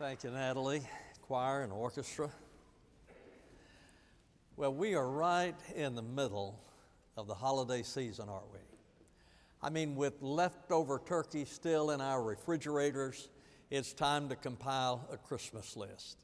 [0.00, 0.80] Thank you, Natalie,
[1.20, 2.30] choir and orchestra.
[4.56, 6.58] Well, we are right in the middle
[7.18, 8.60] of the holiday season, aren't we?
[9.62, 13.28] I mean, with leftover turkey still in our refrigerators,
[13.68, 16.16] it's time to compile a Christmas list.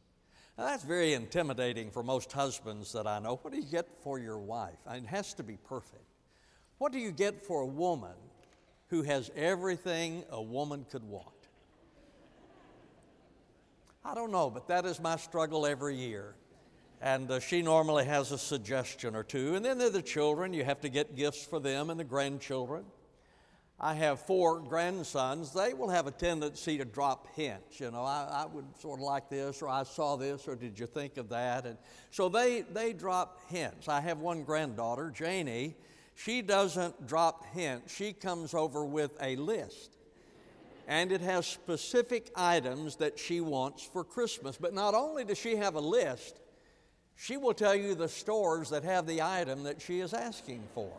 [0.56, 3.40] Now, that's very intimidating for most husbands that I know.
[3.42, 4.78] What do you get for your wife?
[4.86, 6.14] I mean, it has to be perfect.
[6.78, 8.16] What do you get for a woman
[8.88, 11.35] who has everything a woman could want?
[14.06, 16.36] I don't know, but that is my struggle every year.
[17.02, 19.56] And uh, she normally has a suggestion or two.
[19.56, 20.52] And then there are the children.
[20.52, 22.84] You have to get gifts for them and the grandchildren.
[23.80, 25.52] I have four grandsons.
[25.52, 27.80] They will have a tendency to drop hints.
[27.80, 30.78] You know, I, I, would sort of like this, or I saw this, or did
[30.78, 31.66] you think of that?
[31.66, 31.76] And
[32.12, 33.88] so they, they drop hints.
[33.88, 35.74] I have one granddaughter, Janie.
[36.14, 39.95] She doesn't drop hints, she comes over with a list
[40.86, 44.56] and it has specific items that she wants for Christmas.
[44.56, 46.40] But not only does she have a list,
[47.16, 50.92] she will tell you the stores that have the item that she is asking for.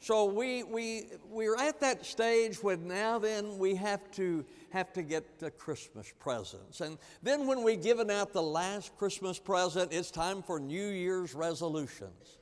[0.00, 5.02] So we, we, we're at that stage when now then we have to, have to
[5.02, 6.80] get the Christmas presents.
[6.80, 11.34] And then when we've given out the last Christmas present, it's time for New Year's
[11.34, 12.38] resolutions.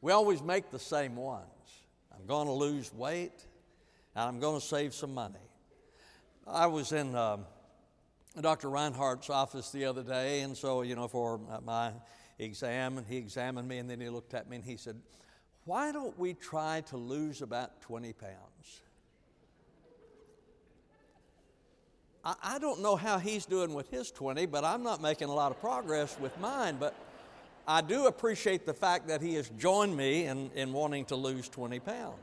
[0.00, 1.46] We always make the same ones.
[2.14, 3.44] I'm going to lose weight
[4.14, 5.34] and I'm going to save some money.
[6.46, 7.44] I was in um,
[8.40, 8.68] Dr.
[8.68, 11.92] Reinhardt's office the other day, and so, you know, for my
[12.38, 14.96] exam, and he examined me, and then he looked at me and he said,
[15.64, 18.82] Why don't we try to lose about 20 pounds?
[22.24, 25.34] I, I don't know how he's doing with his 20, but I'm not making a
[25.34, 26.76] lot of progress with mine.
[26.78, 26.94] But
[27.66, 31.48] I do appreciate the fact that he has joined me in, in wanting to lose
[31.48, 32.18] 20 pounds.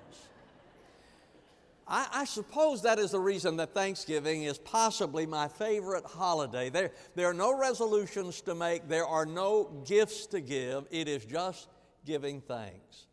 [1.89, 6.69] I, I, suppose that is the reason that Thanksgiving is possibly my favorite holiday.
[6.69, 10.85] There, there are no resolutions to make, there are no gifts to give.
[10.91, 11.67] It is just
[12.05, 13.07] giving thanks.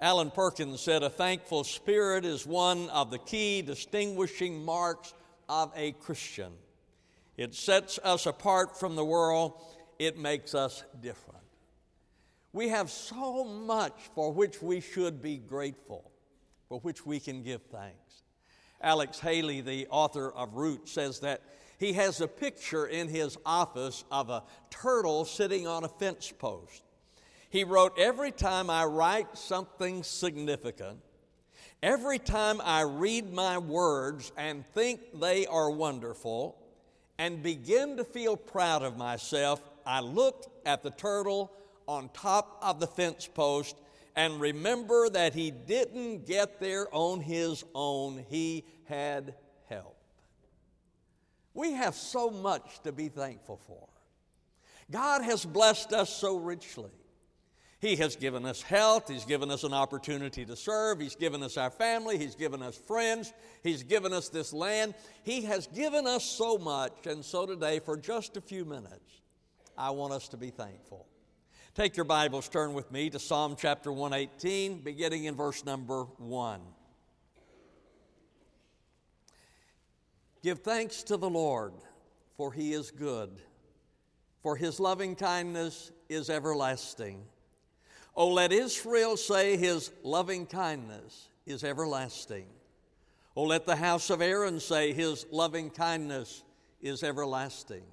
[0.00, 5.12] Alan Perkins said, A thankful spirit is one of the key distinguishing marks
[5.48, 6.52] of a Christian.
[7.36, 9.60] It sets us apart from the world,
[9.98, 11.36] it makes us different.
[12.52, 16.10] We have so much for which we should be grateful,
[16.68, 18.05] for which we can give thanks.
[18.86, 21.42] Alex Haley, the author of Roots, says that
[21.76, 26.84] he has a picture in his office of a turtle sitting on a fence post.
[27.50, 31.00] He wrote, Every time I write something significant,
[31.82, 36.56] every time I read my words and think they are wonderful,
[37.18, 41.50] and begin to feel proud of myself, I look at the turtle
[41.88, 43.74] on top of the fence post
[44.16, 49.34] and remember that he didn't get there on his own, he had
[49.68, 49.96] help.
[51.52, 53.88] We have so much to be thankful for.
[54.90, 56.90] God has blessed us so richly.
[57.78, 59.08] He has given us health.
[59.08, 60.98] He's given us an opportunity to serve.
[60.98, 62.16] He's given us our family.
[62.16, 63.34] He's given us friends.
[63.62, 64.94] He's given us this land.
[65.24, 67.06] He has given us so much.
[67.06, 69.20] And so today, for just a few minutes,
[69.76, 71.06] I want us to be thankful.
[71.76, 76.58] Take your Bibles, turn with me to Psalm chapter 118, beginning in verse number 1.
[80.42, 81.74] Give thanks to the Lord,
[82.38, 83.42] for he is good,
[84.42, 87.22] for his loving kindness is everlasting.
[88.14, 92.46] Oh, let Israel say his loving kindness is everlasting.
[93.36, 96.42] Oh, let the house of Aaron say his loving kindness
[96.80, 97.84] is everlasting.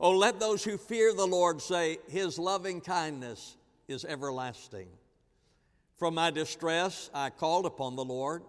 [0.00, 3.56] Oh, let those who fear the Lord say, His loving kindness
[3.88, 4.88] is everlasting.
[5.96, 8.42] From my distress, I called upon the Lord.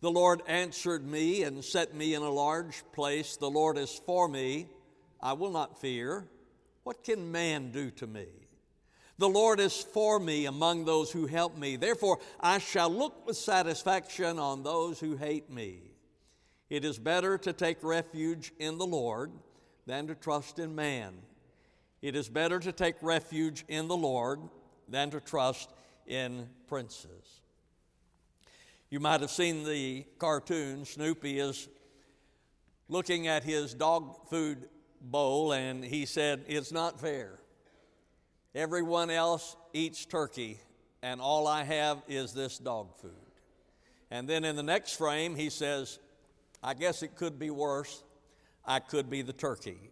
[0.00, 3.36] The Lord answered me and set me in a large place.
[3.36, 4.68] The Lord is for me.
[5.20, 6.28] I will not fear.
[6.84, 8.26] What can man do to me?
[9.18, 11.76] The Lord is for me among those who help me.
[11.76, 15.82] Therefore, I shall look with satisfaction on those who hate me.
[16.70, 19.32] It is better to take refuge in the Lord
[19.86, 21.14] than to trust in man.
[22.02, 24.40] It is better to take refuge in the Lord
[24.88, 25.70] than to trust
[26.06, 27.40] in princes.
[28.90, 30.84] You might have seen the cartoon.
[30.84, 31.68] Snoopy is
[32.88, 34.68] looking at his dog food
[35.00, 37.38] bowl and he said, It's not fair.
[38.54, 40.58] Everyone else eats turkey,
[41.02, 43.12] and all I have is this dog food.
[44.10, 46.00] And then in the next frame, he says,
[46.62, 48.02] I guess it could be worse.
[48.70, 49.90] I could be the turkey.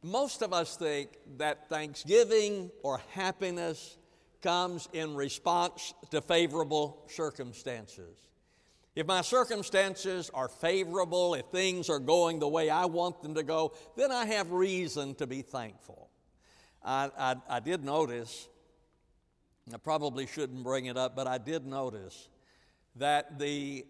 [0.00, 3.98] Most of us think that thanksgiving or happiness
[4.44, 8.16] comes in response to favorable circumstances.
[8.94, 13.42] If my circumstances are favorable, if things are going the way I want them to
[13.42, 16.10] go, then I have reason to be thankful.
[16.84, 18.46] I, I, I did notice,
[19.74, 22.28] I probably shouldn't bring it up, but I did notice
[22.94, 23.84] that the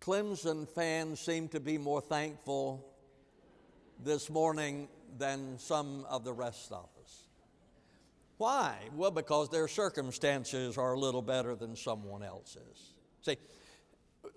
[0.00, 2.84] Clemson fans seem to be more thankful
[4.04, 4.88] this morning
[5.18, 7.28] than some of the rest of us.
[8.38, 8.76] Why?
[8.94, 12.94] Well, because their circumstances are a little better than someone else's.
[13.22, 13.38] See,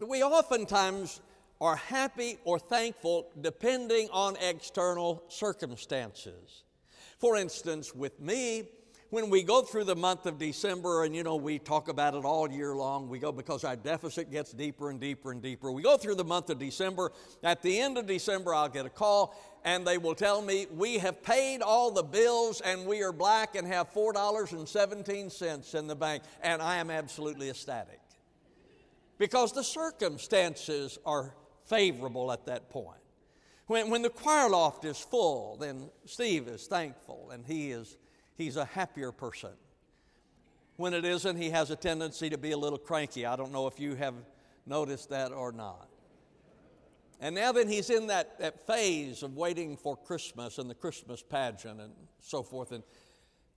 [0.07, 1.19] we oftentimes
[1.59, 6.63] are happy or thankful depending on external circumstances.
[7.17, 8.69] For instance, with me,
[9.09, 12.25] when we go through the month of December, and you know, we talk about it
[12.25, 15.71] all year long, we go because our deficit gets deeper and deeper and deeper.
[15.71, 17.11] We go through the month of December.
[17.43, 19.35] At the end of December, I'll get a call,
[19.65, 23.55] and they will tell me, We have paid all the bills, and we are black
[23.55, 26.23] and have $4.17 in the bank.
[26.41, 27.99] And I am absolutely ecstatic
[29.17, 31.33] because the circumstances are
[31.65, 32.97] favorable at that point.
[33.67, 37.97] When, when the choir loft is full, then Steve is thankful and he is
[38.39, 39.51] he's a happier person.
[40.77, 43.25] When it isn't, he has a tendency to be a little cranky.
[43.25, 44.15] I don't know if you have
[44.65, 45.87] noticed that or not.
[47.21, 51.21] And now then he's in that, that phase of waiting for Christmas and the Christmas
[51.21, 51.91] pageant and
[52.21, 52.71] so forth.
[52.71, 52.83] And,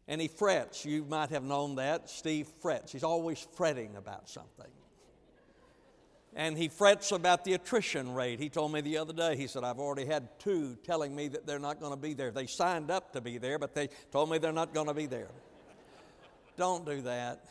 [0.08, 0.84] and he frets.
[0.84, 2.10] You might have known that.
[2.10, 2.90] Steve frets.
[2.90, 4.70] He's always fretting about something
[6.34, 8.38] and he frets about the attrition rate.
[8.40, 11.46] He told me the other day, he said, I've already had two telling me that
[11.46, 12.30] they're not going to be there.
[12.30, 15.06] They signed up to be there, but they told me they're not going to be
[15.06, 15.28] there.
[16.56, 17.44] Don't do that.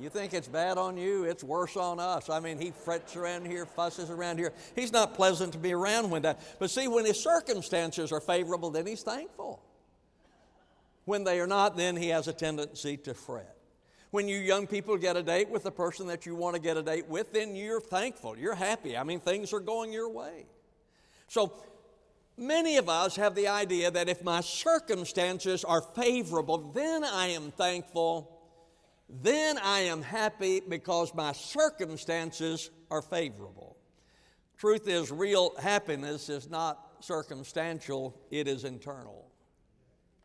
[0.00, 1.24] You think it's bad on you?
[1.24, 2.30] It's worse on us.
[2.30, 4.52] I mean, he frets around here, fusses around here.
[4.76, 6.40] He's not pleasant to be around when that.
[6.60, 9.60] But see, when his circumstances are favorable, then he's thankful.
[11.08, 13.56] When they are not, then he has a tendency to fret.
[14.10, 16.76] When you young people get a date with the person that you want to get
[16.76, 18.94] a date with, then you're thankful, you're happy.
[18.94, 20.44] I mean, things are going your way.
[21.26, 21.54] So,
[22.36, 27.52] many of us have the idea that if my circumstances are favorable, then I am
[27.52, 28.42] thankful,
[29.08, 33.78] then I am happy because my circumstances are favorable.
[34.58, 39.27] Truth is, real happiness is not circumstantial, it is internal.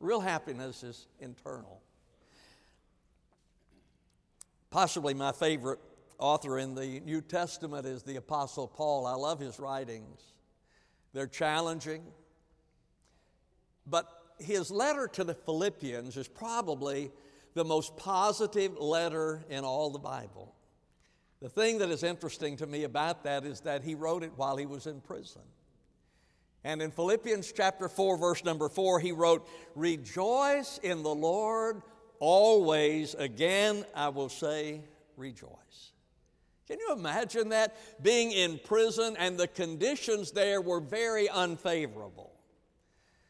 [0.03, 1.79] Real happiness is internal.
[4.69, 5.79] Possibly my favorite
[6.19, 9.05] author in the New Testament is the Apostle Paul.
[9.05, 10.19] I love his writings,
[11.13, 12.03] they're challenging.
[13.87, 14.09] But
[14.39, 17.09] his letter to the Philippians is probably
[17.53, 20.53] the most positive letter in all the Bible.
[21.41, 24.57] The thing that is interesting to me about that is that he wrote it while
[24.57, 25.43] he was in prison.
[26.63, 31.81] And in Philippians chapter 4, verse number 4, he wrote, Rejoice in the Lord
[32.19, 33.15] always.
[33.15, 34.81] Again, I will say,
[35.17, 35.91] rejoice.
[36.67, 37.75] Can you imagine that?
[38.01, 42.31] Being in prison and the conditions there were very unfavorable.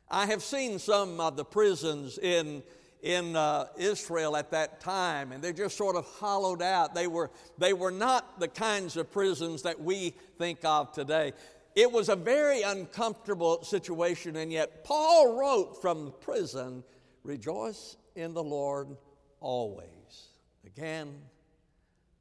[0.09, 2.61] I have seen some of the prisons in,
[3.01, 6.93] in uh, Israel at that time, and they're just sort of hollowed out.
[6.93, 11.33] They were, they were not the kinds of prisons that we think of today.
[11.75, 16.83] It was a very uncomfortable situation, and yet Paul wrote from prison
[17.23, 18.97] Rejoice in the Lord
[19.39, 19.87] always.
[20.65, 21.13] Again,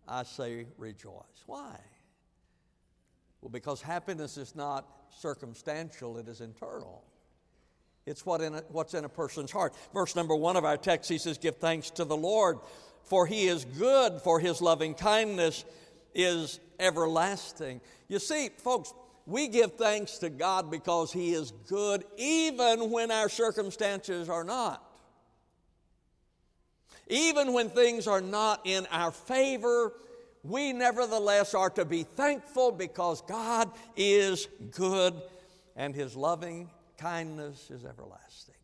[0.07, 1.43] I say rejoice.
[1.47, 1.77] Why?
[3.41, 7.03] Well, because happiness is not circumstantial, it is internal.
[8.07, 9.75] It's what in a, what's in a person's heart.
[9.93, 12.59] Verse number one of our text, he says, Give thanks to the Lord,
[13.05, 15.65] for he is good, for his loving kindness
[16.15, 17.81] is everlasting.
[18.09, 18.93] You see, folks,
[19.27, 24.85] we give thanks to God because He is good even when our circumstances are not.
[27.09, 29.93] Even when things are not in our favor,
[30.43, 35.15] we nevertheless are to be thankful because God is good
[35.77, 38.55] and His loving kindness is everlasting.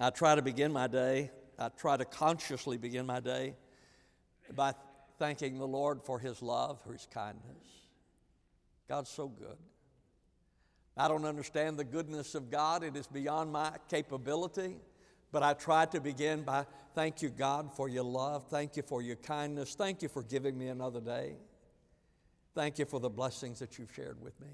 [0.00, 3.54] I try to begin my day, I try to consciously begin my day
[4.54, 4.74] by
[5.22, 7.64] thanking the Lord for His love, for His kindness.
[8.88, 9.56] God's so good.
[10.96, 14.78] I don't understand the goodness of God, it is beyond my capability.
[15.30, 18.48] But I try to begin by thank you, God, for your love.
[18.48, 19.76] Thank you for your kindness.
[19.76, 21.36] Thank you for giving me another day.
[22.56, 24.48] Thank you for the blessings that you've shared with me.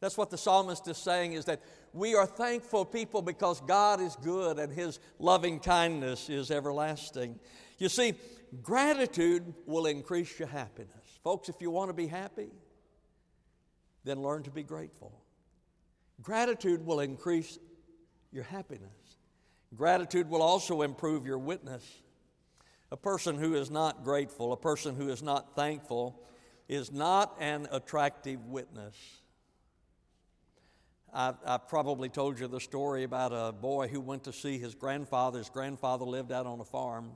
[0.00, 4.16] That's what the psalmist is saying is that we are thankful people because God is
[4.16, 7.38] good and his loving kindness is everlasting.
[7.78, 8.14] You see,
[8.62, 10.92] gratitude will increase your happiness.
[11.22, 12.48] Folks, if you want to be happy,
[14.04, 15.12] then learn to be grateful.
[16.22, 17.58] Gratitude will increase
[18.32, 18.90] your happiness.
[19.74, 21.84] Gratitude will also improve your witness.
[22.90, 26.22] A person who is not grateful, a person who is not thankful,
[26.68, 28.94] is not an attractive witness.
[31.12, 34.74] I, I, probably told you the story about a boy who went to see his
[34.74, 35.38] grandfather.
[35.38, 37.12] His grandfather lived out on a farm.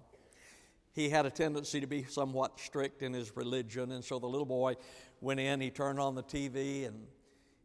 [0.93, 4.47] He had a tendency to be somewhat strict in his religion, and so the little
[4.47, 4.77] boy
[5.21, 7.07] went in, he turned on the TV, and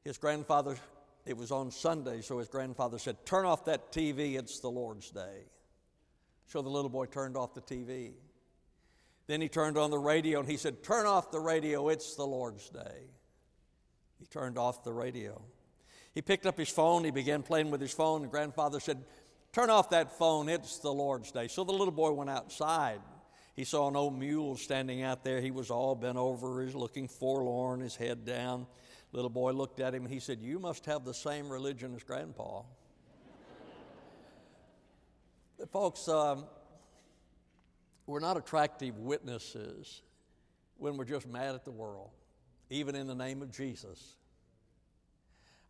[0.04, 0.78] his grandfather,
[1.26, 5.12] it was on Sunday, so his grandfather said, Turn off that TV, it's the Lord's
[5.12, 5.44] day.
[6.48, 8.14] So the little boy turned off the TV.
[9.28, 12.26] Then he turned on the radio and he said, Turn off the radio, it's the
[12.26, 13.10] Lord's day.
[14.18, 15.42] He turned off the radio.
[16.14, 19.04] He picked up his phone, he began playing with his phone, and grandfather said,
[19.52, 21.50] Turn off that phone, it's the Lord's day.
[21.50, 23.02] So the little boy went outside.
[23.58, 25.42] He saw an old mule standing out there.
[25.42, 28.68] He was all bent over, he's looking forlorn, his head down.
[29.12, 32.04] Little boy looked at him and he said, You must have the same religion as
[32.04, 32.62] Grandpa.
[35.72, 36.46] Folks, um,
[38.06, 40.04] we're not attractive witnesses
[40.78, 42.12] when we're just mad at the world,
[42.70, 44.18] even in the name of Jesus.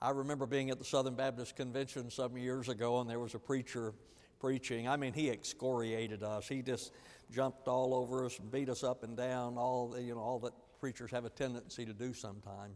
[0.01, 3.39] I remember being at the Southern Baptist Convention some years ago, and there was a
[3.39, 3.93] preacher
[4.39, 4.87] preaching.
[4.87, 6.47] I mean, he excoriated us.
[6.47, 6.91] He just
[7.31, 10.53] jumped all over us, and beat us up and down, all, you know, all that
[10.79, 12.75] preachers have a tendency to do sometimes.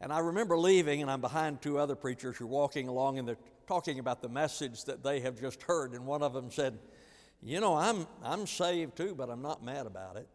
[0.00, 3.28] And I remember leaving, and I'm behind two other preachers who are walking along, and
[3.28, 3.36] they're
[3.66, 5.92] talking about the message that they have just heard.
[5.92, 6.78] And one of them said,
[7.42, 10.26] You know, I'm, I'm saved too, but I'm not mad about it.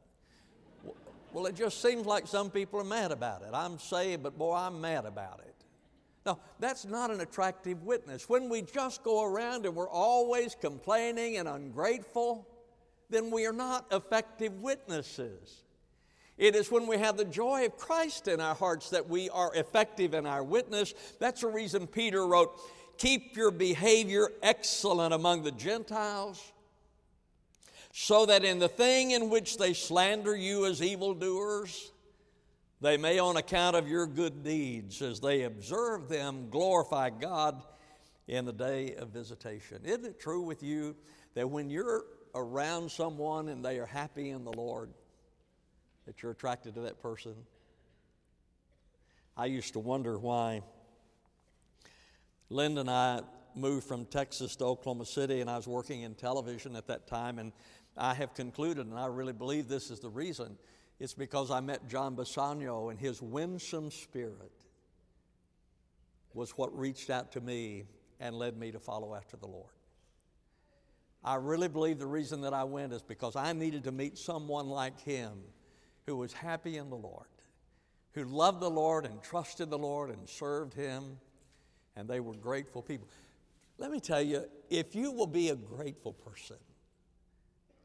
[1.34, 3.50] Well, it just seems like some people are mad about it.
[3.54, 5.56] I'm saved, but boy, I'm mad about it.
[6.26, 8.30] Now, that's not an attractive witness.
[8.30, 12.48] When we just go around and we're always complaining and ungrateful,
[13.10, 15.64] then we are not effective witnesses.
[16.38, 19.56] It is when we have the joy of Christ in our hearts that we are
[19.56, 20.94] effective in our witness.
[21.20, 22.60] That's the reason Peter wrote,
[22.98, 26.42] Keep your behavior excellent among the Gentiles,
[27.92, 31.92] so that in the thing in which they slander you as evildoers,
[32.82, 37.62] they may, on account of your good deeds, as they observe them, glorify God
[38.28, 39.80] in the day of visitation.
[39.84, 40.96] Isn't it true with you
[41.36, 44.92] that when you're around someone and they are happy in the Lord,
[46.06, 47.34] that you're attracted to that person.
[49.36, 50.62] I used to wonder why
[52.50, 53.22] Linda and I
[53.56, 57.40] moved from Texas to Oklahoma City, and I was working in television at that time,
[57.40, 57.54] and
[57.98, 60.58] I have concluded, and I really believe this is the reason,
[61.00, 64.52] it's because I met John Bassanio, and his winsome spirit
[66.34, 67.86] was what reached out to me
[68.20, 69.75] and led me to follow after the Lord.
[71.26, 74.70] I really believe the reason that I went is because I needed to meet someone
[74.70, 75.34] like him
[76.06, 77.26] who was happy in the Lord,
[78.14, 81.18] who loved the Lord and trusted the Lord and served Him,
[81.96, 83.08] and they were grateful people.
[83.78, 86.58] Let me tell you, if you will be a grateful person,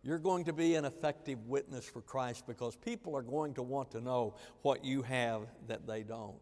[0.02, 3.90] you're going to be an effective witness for Christ because people are going to want
[3.92, 6.38] to know what you have that they don't.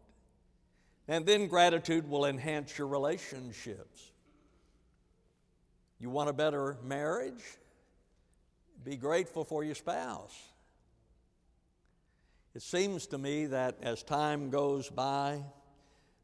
[1.07, 4.11] And then gratitude will enhance your relationships.
[5.99, 7.43] You want a better marriage?
[8.83, 10.35] Be grateful for your spouse.
[12.55, 15.43] It seems to me that as time goes by,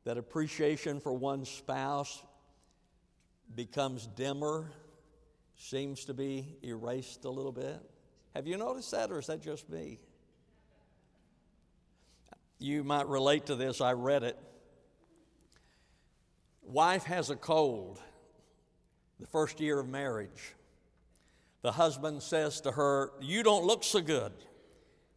[0.05, 2.23] that appreciation for one's spouse
[3.53, 4.71] becomes dimmer,
[5.57, 7.79] seems to be erased a little bit.
[8.33, 9.99] Have you noticed that, or is that just me?
[12.59, 13.81] You might relate to this.
[13.81, 14.37] I read it.
[16.63, 17.99] Wife has a cold
[19.19, 20.55] the first year of marriage.
[21.61, 24.33] The husband says to her, You don't look so good.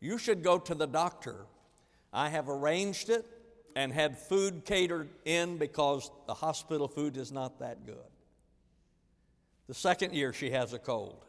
[0.01, 1.47] You should go to the doctor.
[2.13, 3.27] I have arranged it
[3.77, 7.97] and had food catered in because the hospital food is not that good.
[9.67, 11.25] The second year she has a cold.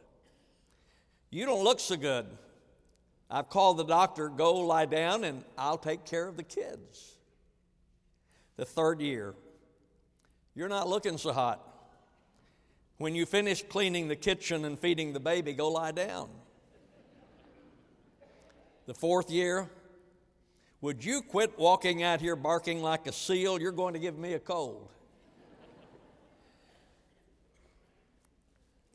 [1.30, 2.26] You don't look so good.
[3.30, 7.18] I've called the doctor, go lie down, and I'll take care of the kids.
[8.56, 9.36] The third year,
[10.56, 11.69] you're not looking so hot.
[13.00, 16.29] When you finish cleaning the kitchen and feeding the baby, go lie down.
[18.88, 19.70] The fourth year,
[20.82, 23.60] would you quit walking out here barking like a seal?
[23.60, 24.89] You're going to give me a cold.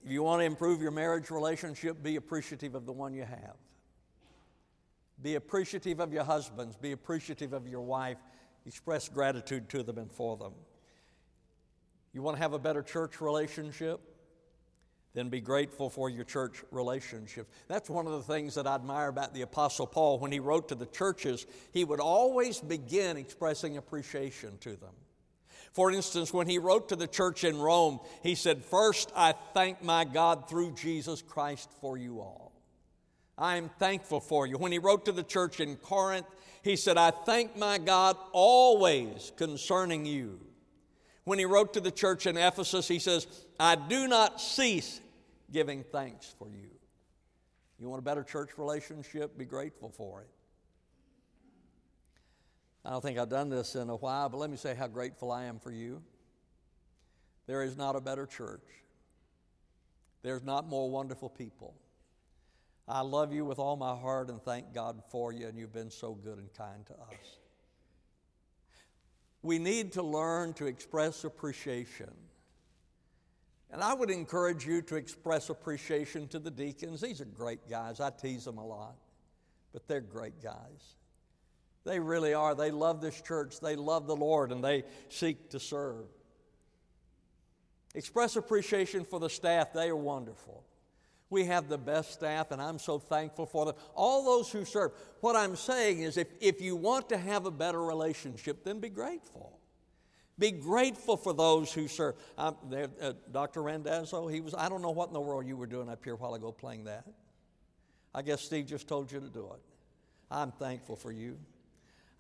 [0.04, 3.56] If you want to improve your marriage relationship, be appreciative of the one you have.
[5.22, 6.76] Be appreciative of your husbands.
[6.76, 8.18] Be appreciative of your wife.
[8.66, 10.52] Express gratitude to them and for them.
[12.14, 14.00] You want to have a better church relationship?
[15.14, 17.48] then be grateful for your church relationships.
[17.68, 20.18] That's one of the things that I admire about the Apostle Paul.
[20.18, 24.90] When he wrote to the churches, he would always begin expressing appreciation to them.
[25.72, 29.82] For instance, when he wrote to the church in Rome, he said, First, I thank
[29.82, 32.52] my God through Jesus Christ for you all.
[33.38, 34.58] I am thankful for you.
[34.58, 36.26] When he wrote to the church in Corinth,
[36.62, 40.40] he said, I thank my God always concerning you.
[41.24, 43.26] When he wrote to the church in Ephesus, he says,
[43.58, 45.00] I do not cease
[45.50, 46.70] giving thanks for you.
[47.78, 49.36] You want a better church relationship?
[49.36, 50.28] Be grateful for it.
[52.84, 55.32] I don't think I've done this in a while, but let me say how grateful
[55.32, 56.02] I am for you.
[57.46, 58.66] There is not a better church,
[60.22, 61.74] there's not more wonderful people.
[62.86, 65.90] I love you with all my heart and thank God for you, and you've been
[65.90, 67.38] so good and kind to us.
[69.44, 72.10] We need to learn to express appreciation.
[73.70, 77.02] And I would encourage you to express appreciation to the deacons.
[77.02, 78.00] These are great guys.
[78.00, 78.96] I tease them a lot,
[79.74, 80.96] but they're great guys.
[81.84, 82.54] They really are.
[82.54, 86.06] They love this church, they love the Lord, and they seek to serve.
[87.94, 90.64] Express appreciation for the staff, they are wonderful.
[91.34, 93.74] We have the best staff, and I'm so thankful for them.
[93.96, 94.92] All those who serve.
[95.20, 98.88] What I'm saying is, if, if you want to have a better relationship, then be
[98.88, 99.58] grateful.
[100.38, 102.14] Be grateful for those who serve.
[102.70, 103.64] There, uh, Dr.
[103.64, 106.14] Randazzo, he was, I don't know what in the world you were doing up here
[106.14, 107.04] a while ago playing that.
[108.14, 109.60] I guess Steve just told you to do it.
[110.30, 111.36] I'm thankful for you.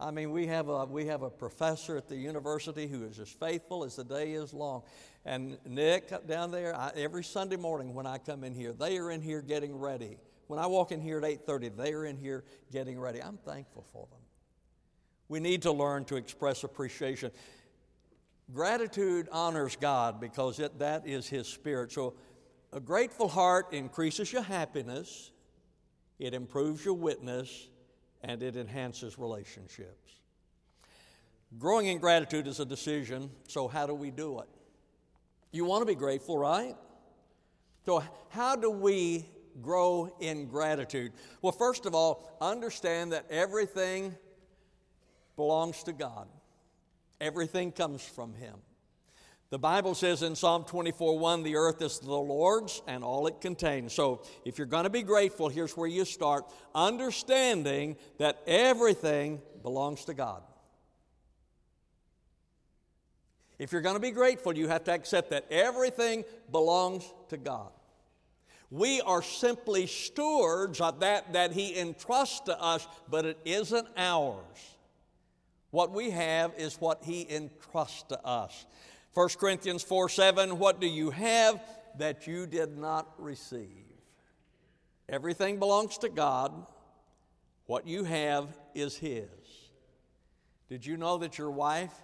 [0.00, 3.28] I mean, we have, a, we have a professor at the university who is as
[3.28, 4.82] faithful as the day is long.
[5.24, 9.10] And Nick down there, I, every Sunday morning when I come in here, they are
[9.10, 10.18] in here getting ready.
[10.48, 13.22] When I walk in here at 8:30, they are in here getting ready.
[13.22, 14.20] I'm thankful for them.
[15.28, 17.30] We need to learn to express appreciation.
[18.52, 21.92] Gratitude honors God because it, that is His Spirit.
[21.92, 22.14] So,
[22.72, 25.30] a grateful heart increases your happiness,
[26.18, 27.68] it improves your witness,
[28.24, 30.20] and it enhances relationships.
[31.58, 34.48] Growing in gratitude is a decision, so how do we do it?
[35.52, 36.74] You want to be grateful, right?
[37.84, 39.26] So, how do we
[39.60, 41.12] grow in gratitude?
[41.42, 44.16] Well, first of all, understand that everything
[45.36, 46.26] belongs to God,
[47.20, 48.54] everything comes from Him.
[49.54, 53.40] The Bible says in Psalm 24 1, the earth is the Lord's and all it
[53.40, 53.92] contains.
[53.92, 60.06] So if you're going to be grateful, here's where you start understanding that everything belongs
[60.06, 60.42] to God.
[63.60, 67.70] If you're going to be grateful, you have to accept that everything belongs to God.
[68.72, 74.74] We are simply stewards of that that He entrusts to us, but it isn't ours.
[75.70, 78.66] What we have is what He entrusts to us.
[79.14, 81.62] 1 Corinthians 4 7, what do you have
[81.98, 83.84] that you did not receive?
[85.08, 86.66] Everything belongs to God.
[87.66, 89.28] What you have is His.
[90.68, 91.94] Did you know that your wife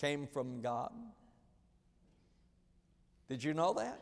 [0.00, 0.92] came from God?
[3.28, 4.00] Did you know that?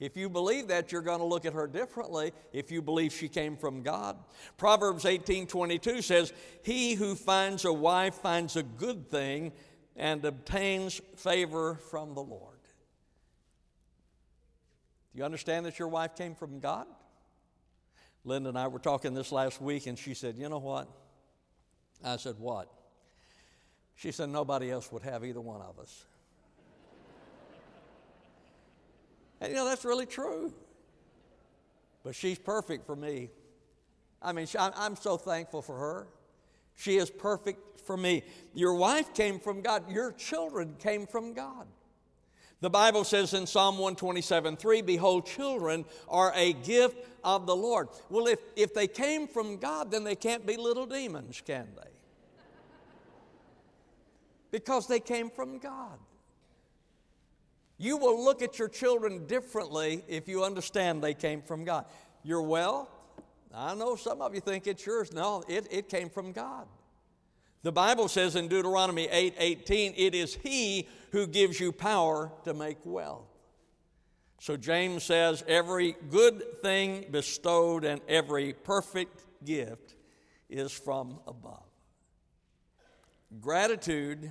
[0.00, 3.28] If you believe that, you're going to look at her differently if you believe she
[3.28, 4.16] came from God.
[4.56, 6.32] Proverbs 18 22 says,
[6.62, 9.52] He who finds a wife finds a good thing
[9.98, 12.54] and obtains favor from the Lord.
[15.12, 16.86] Do you understand that your wife came from God?
[18.24, 20.88] Linda and I were talking this last week, and she said, You know what?
[22.04, 22.72] I said, What?
[23.96, 26.04] She said, Nobody else would have either one of us.
[29.40, 30.54] and you know, that's really true.
[32.04, 33.30] But she's perfect for me.
[34.22, 36.06] I mean, I'm so thankful for her.
[36.78, 38.22] She is perfect for me.
[38.54, 41.66] Your wife came from God, your children came from God.
[42.60, 47.88] The Bible says in Psalm 127 3, Behold, children are a gift of the Lord.
[48.10, 51.90] Well, if, if they came from God, then they can't be little demons, can they?
[54.50, 55.98] Because they came from God.
[57.76, 61.86] You will look at your children differently if you understand they came from God.
[62.24, 62.88] You're well,
[63.54, 65.12] I know some of you think it's yours.
[65.12, 66.66] No, it, it came from God.
[67.62, 72.54] The Bible says in Deuteronomy 8 18, it is He who gives you power to
[72.54, 73.26] make wealth.
[74.40, 79.96] So James says, every good thing bestowed and every perfect gift
[80.48, 81.64] is from above.
[83.40, 84.30] Gratitude,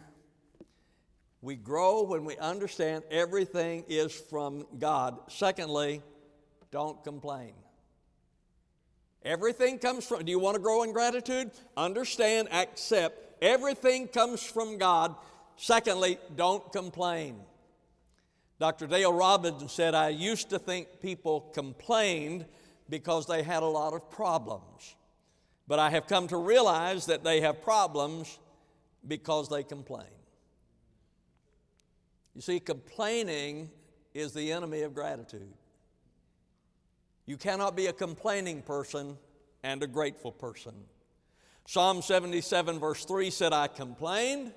[1.41, 5.19] we grow when we understand everything is from God.
[5.27, 6.01] Secondly,
[6.71, 7.53] don't complain.
[9.27, 11.51] Everything comes from, do you want to grow in gratitude?
[11.75, 13.43] Understand, accept.
[13.43, 15.15] Everything comes from God.
[15.57, 17.41] Secondly, don't complain.
[18.57, 18.87] Dr.
[18.87, 22.45] Dale Robinson said, I used to think people complained
[22.89, 24.95] because they had a lot of problems.
[25.67, 28.39] But I have come to realize that they have problems
[29.05, 30.07] because they complain.
[32.33, 33.71] You see, complaining
[34.13, 35.53] is the enemy of gratitude.
[37.27, 39.17] You cannot be a complaining person
[39.61, 40.73] and a grateful person.
[41.67, 44.53] Psalm 77, verse 3 said, I complained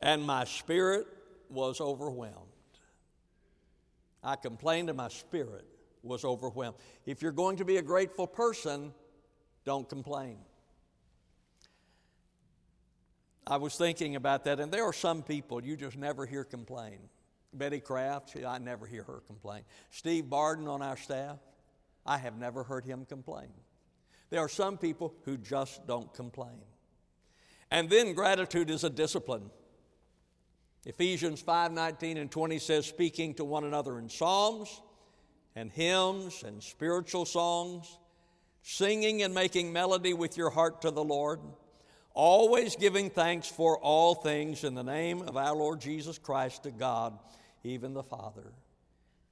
[0.00, 1.06] and my spirit
[1.50, 2.48] was overwhelmed.
[4.22, 5.66] I complained and my spirit
[6.02, 6.76] was overwhelmed.
[7.04, 8.94] If you're going to be a grateful person,
[9.66, 10.38] don't complain.
[13.46, 16.98] I was thinking about that, and there are some people you just never hear complain.
[17.52, 19.62] Betty Kraft, I never hear her complain.
[19.90, 21.38] Steve Barden on our staff,
[22.06, 23.48] I have never heard him complain.
[24.30, 26.60] There are some people who just don't complain.
[27.70, 29.50] And then gratitude is a discipline.
[30.86, 34.82] Ephesians 5 19 and 20 says, speaking to one another in psalms
[35.56, 37.98] and hymns and spiritual songs,
[38.62, 41.40] singing and making melody with your heart to the Lord
[42.14, 46.70] always giving thanks for all things in the name of our Lord Jesus Christ to
[46.70, 47.18] God,
[47.64, 48.52] even the Father.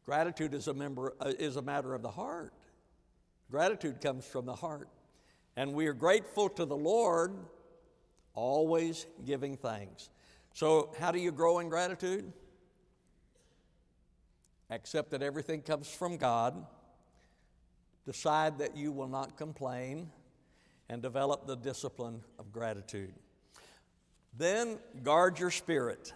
[0.04, 2.52] Gratitude is a, member, uh, is a matter of the heart.
[3.52, 4.88] Gratitude comes from the heart.
[5.56, 7.34] And we are grateful to the Lord,
[8.32, 10.08] always giving thanks.
[10.54, 12.32] So, how do you grow in gratitude?
[14.70, 16.64] Accept that everything comes from God.
[18.06, 20.10] Decide that you will not complain
[20.88, 23.12] and develop the discipline of gratitude.
[24.38, 26.14] Then guard your spirit.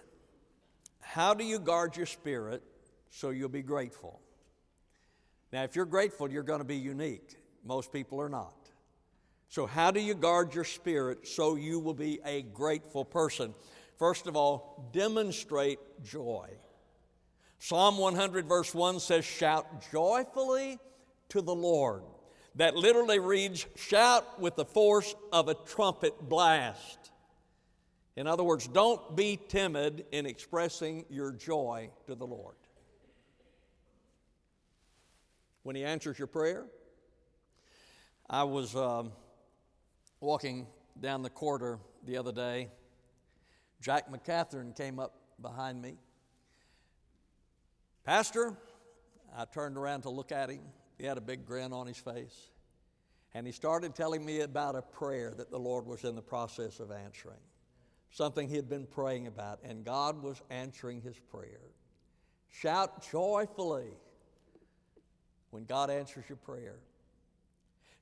[1.03, 2.63] How do you guard your spirit
[3.11, 4.23] so you'll be grateful?
[5.57, 7.35] Now, if you're grateful, you're going to be unique.
[7.65, 8.53] Most people are not.
[9.49, 13.55] So, how do you guard your spirit so you will be a grateful person?
[13.99, 16.51] First of all, demonstrate joy.
[17.59, 20.79] Psalm 100, verse 1 says, Shout joyfully
[21.31, 22.03] to the Lord
[22.57, 27.13] that literally reads, shout with the force of a trumpet blast.
[28.15, 32.57] In other words, don't be timid in expressing your joy to the Lord.
[35.67, 36.65] When He answers your prayer,
[38.31, 39.11] I was um,
[40.21, 40.69] walking
[41.01, 42.69] down the corridor the other day.
[43.81, 45.97] Jack McCatherine came up behind me.
[48.05, 48.57] Pastor,
[49.37, 50.61] I turned around to look at him.
[50.99, 52.53] He had a big grin on his face.
[53.35, 56.79] And he started telling me about a prayer that the Lord was in the process
[56.79, 57.43] of answering,
[58.13, 61.73] something he had been praying about, and God was answering his prayer.
[62.53, 63.89] Shout joyfully
[65.57, 66.75] when God answers your prayer.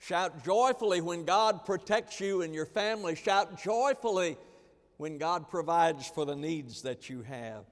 [0.00, 3.14] Shout joyfully when God protects you and your family.
[3.14, 4.36] Shout joyfully
[4.96, 7.62] when God provides for the needs that you have.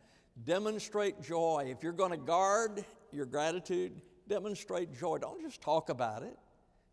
[0.45, 1.67] Demonstrate joy.
[1.77, 5.19] If you're going to guard your gratitude, demonstrate joy.
[5.19, 6.39] Don't just talk about it,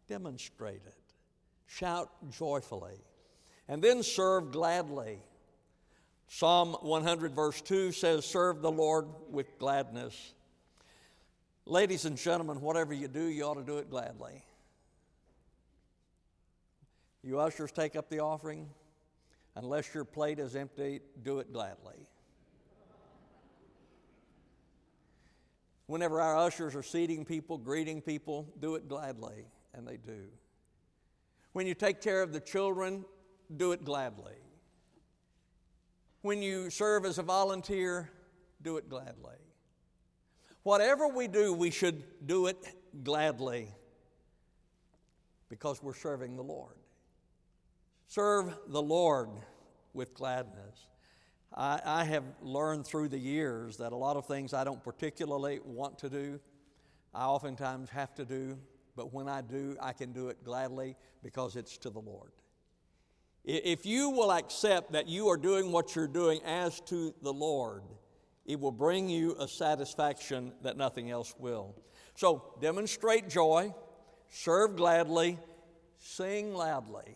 [0.08, 1.13] demonstrate it.
[1.67, 2.97] Shout joyfully.
[3.67, 5.19] And then serve gladly.
[6.28, 10.34] Psalm 100, verse 2 says, Serve the Lord with gladness.
[11.70, 14.44] Ladies and gentlemen, whatever you do, you ought to do it gladly.
[17.24, 18.68] You ushers take up the offering.
[19.56, 22.08] Unless your plate is empty, do it gladly.
[25.86, 30.24] Whenever our ushers are seating people, greeting people, do it gladly, and they do.
[31.54, 33.06] When you take care of the children,
[33.58, 34.42] do it gladly.
[36.24, 38.10] When you serve as a volunteer,
[38.64, 39.38] do it gladly.
[40.63, 42.58] Whatever we do, we should do it
[43.04, 43.69] gladly
[45.50, 46.76] because we're serving the Lord.
[48.08, 49.30] Serve the Lord
[49.93, 50.88] with gladness.
[51.56, 55.60] I, I, have learned through the years that a lot of things I don't particularly
[55.65, 56.39] want to do,
[57.13, 58.58] I oftentimes have to do,
[58.95, 62.32] but when I do, I can do it gladly because it's to the Lord.
[63.43, 67.84] If you will accept that you are doing what you're doing as to the Lord,
[68.50, 71.76] it will bring you a satisfaction that nothing else will.
[72.16, 73.76] So demonstrate joy,
[74.28, 75.38] serve gladly,
[76.00, 77.16] sing loudly.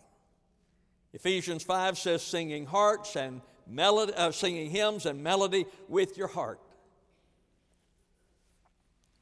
[1.12, 6.60] Ephesians 5 says, singing hearts and melody, uh, singing hymns and melody with your heart.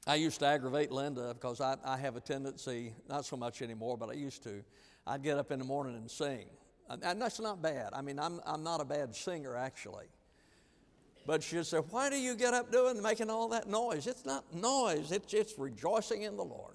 [0.06, 3.96] I used to aggravate Linda because I, I have a tendency, not so much anymore,
[3.96, 4.62] but I used to.
[5.06, 6.44] I'd get up in the morning and sing.
[6.90, 7.90] And that's not bad.
[7.94, 10.08] I mean, I'm, I'm not a bad singer, actually.
[11.26, 14.06] But she'd say, Why do you get up doing, making all that noise?
[14.06, 16.74] It's not noise, it's, it's rejoicing in the Lord.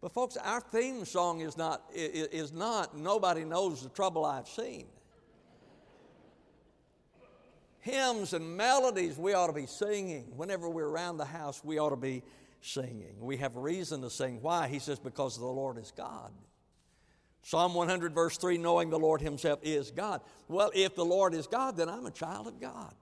[0.00, 4.86] But, folks, our theme song is not, is not Nobody Knows the Trouble I've Seen
[7.82, 10.24] hymns and melodies we ought to be singing.
[10.36, 12.22] Whenever we're around the house, we ought to be
[12.60, 13.14] singing.
[13.20, 14.38] We have reason to sing.
[14.40, 14.68] Why?
[14.68, 16.30] He says, because the Lord is God.
[17.42, 20.20] Psalm 100, verse 3 knowing the Lord Himself is God.
[20.48, 22.94] Well, if the Lord is God, then I'm a child of God.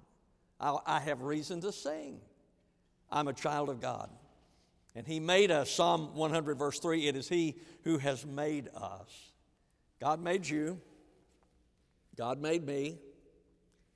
[0.59, 2.21] I, I have reason to sing.
[3.11, 4.09] I'm a child of God.
[4.95, 5.71] And He made us.
[5.71, 9.33] Psalm 100, verse 3 it is He who has made us.
[10.01, 10.81] God made you,
[12.17, 12.99] God made me.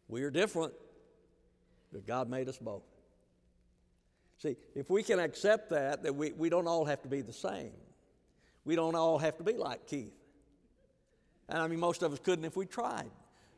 [0.08, 0.74] We are different,
[1.90, 2.82] but God made us both.
[4.38, 7.32] See, if we can accept that, that we, we don't all have to be the
[7.32, 7.72] same.
[8.66, 10.12] We don't all have to be like Keith.
[11.48, 13.10] And I mean, most of us couldn't if we tried.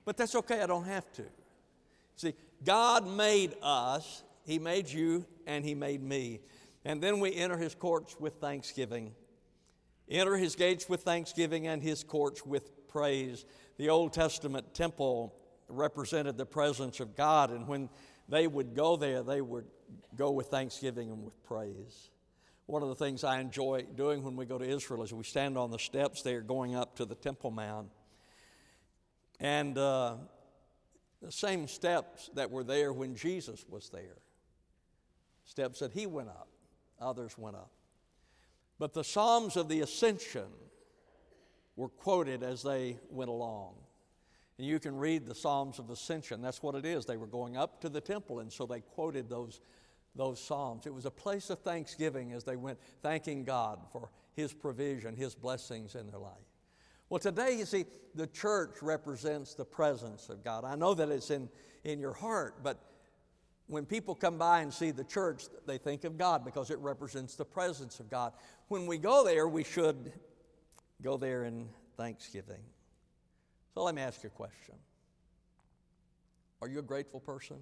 [0.04, 1.24] But that's okay, I don't have to.
[2.16, 6.40] See, God made us, He made you, and He made me.
[6.84, 9.14] And then we enter His courts with thanksgiving.
[10.08, 13.44] Enter His gates with thanksgiving and His courts with praise.
[13.76, 15.34] The Old Testament temple
[15.68, 17.88] represented the presence of God, and when
[18.28, 19.66] they would go there, they would
[20.16, 22.10] go with thanksgiving and with praise.
[22.66, 25.56] One of the things I enjoy doing when we go to Israel is we stand
[25.56, 27.90] on the steps there going up to the Temple Mount.
[29.38, 30.16] And uh,
[31.22, 34.18] the same steps that were there when Jesus was there.
[35.44, 36.48] Steps that he went up,
[37.00, 37.70] others went up.
[38.80, 40.48] But the Psalms of the Ascension
[41.76, 43.74] were quoted as they went along.
[44.58, 46.42] And you can read the Psalms of Ascension.
[46.42, 47.06] That's what it is.
[47.06, 49.60] They were going up to the temple, and so they quoted those
[50.16, 50.86] those Psalms.
[50.86, 55.34] It was a place of thanksgiving as they went thanking God for His provision, His
[55.34, 56.32] blessings in their life.
[57.08, 60.64] Well, today, you see, the church represents the presence of God.
[60.64, 61.48] I know that it's in,
[61.84, 62.78] in your heart, but
[63.68, 67.34] when people come by and see the church, they think of God because it represents
[67.34, 68.32] the presence of God.
[68.68, 70.12] When we go there, we should
[71.02, 72.62] go there in thanksgiving.
[73.74, 74.74] So let me ask you a question
[76.62, 77.56] Are you a grateful person?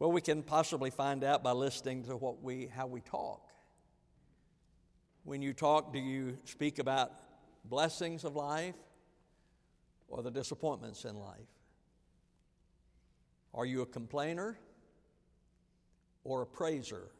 [0.00, 3.52] Well, we can possibly find out by listening to what we, how we talk.
[5.24, 7.12] When you talk, do you speak about
[7.66, 8.74] blessings of life
[10.08, 11.36] or the disappointments in life?
[13.52, 14.58] Are you a complainer
[16.24, 17.10] or a praiser?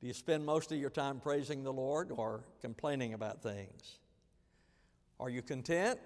[0.00, 4.00] Do you spend most of your time praising the Lord or complaining about things?
[5.20, 6.00] Are you content,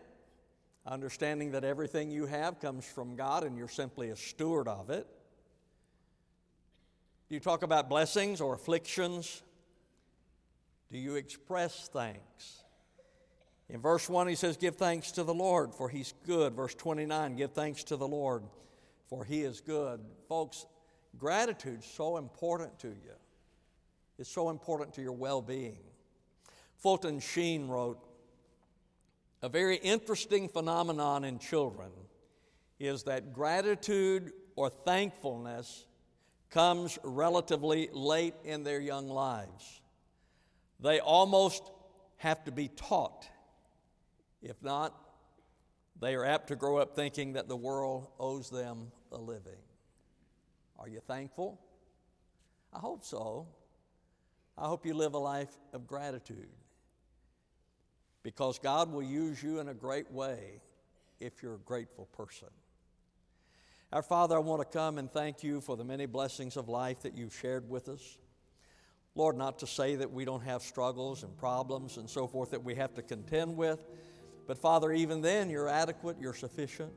[0.86, 5.06] understanding that everything you have comes from God and you're simply a steward of it?
[7.32, 9.42] Do you talk about blessings or afflictions?
[10.90, 12.62] Do you express thanks?
[13.70, 16.52] In verse 1, he says, Give thanks to the Lord, for he's good.
[16.52, 18.42] Verse 29, Give thanks to the Lord,
[19.08, 20.00] for he is good.
[20.28, 20.66] Folks,
[21.16, 23.14] gratitude's so important to you.
[24.18, 25.80] It's so important to your well being.
[26.76, 27.98] Fulton Sheen wrote,
[29.40, 31.92] A very interesting phenomenon in children
[32.78, 35.86] is that gratitude or thankfulness
[36.52, 39.80] comes relatively late in their young lives.
[40.80, 41.62] They almost
[42.18, 43.26] have to be taught.
[44.42, 44.94] If not,
[46.00, 49.60] they are apt to grow up thinking that the world owes them a living.
[50.78, 51.60] Are you thankful?
[52.72, 53.46] I hope so.
[54.58, 56.48] I hope you live a life of gratitude
[58.22, 60.60] because God will use you in a great way
[61.20, 62.48] if you're a grateful person.
[63.92, 67.02] Our Father, I want to come and thank you for the many blessings of life
[67.02, 68.16] that you've shared with us.
[69.14, 72.64] Lord, not to say that we don't have struggles and problems and so forth that
[72.64, 73.84] we have to contend with,
[74.46, 76.90] but Father, even then, you're adequate, you're sufficient.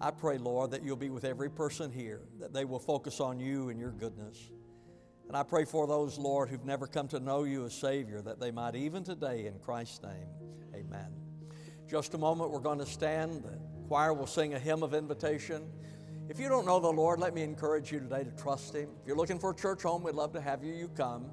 [0.00, 3.40] I pray, Lord, that you'll be with every person here, that they will focus on
[3.40, 4.38] you and your goodness.
[5.26, 8.38] And I pray for those, Lord, who've never come to know you as Savior, that
[8.38, 10.28] they might even today, in Christ's name,
[10.72, 11.08] amen.
[11.88, 13.42] Just a moment, we're going to stand.
[13.90, 15.68] Choir will sing a hymn of invitation.
[16.28, 18.88] If you don't know the Lord, let me encourage you today to trust Him.
[19.02, 20.72] If you're looking for a church home, we'd love to have you.
[20.72, 21.32] You come.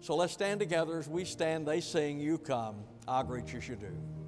[0.00, 2.76] So let's stand together as we stand, they sing, You come.
[3.06, 4.23] I'll greet you you do.